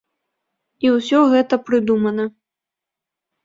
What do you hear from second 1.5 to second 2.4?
прыдумана.